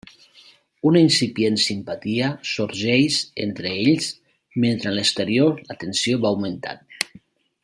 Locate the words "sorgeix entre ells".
2.53-4.09